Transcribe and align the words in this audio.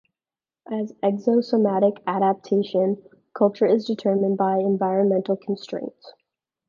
As 0.71 0.93
exosomatic 1.03 1.99
adaptation, 2.07 3.03
culture 3.35 3.67
is 3.67 3.85
determined 3.85 4.35
by 4.35 4.57
environmental 4.57 5.37
constraints. 5.37 6.13